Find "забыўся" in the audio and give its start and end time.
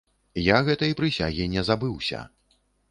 1.71-2.25